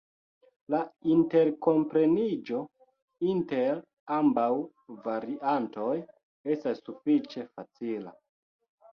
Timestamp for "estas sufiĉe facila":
6.55-8.15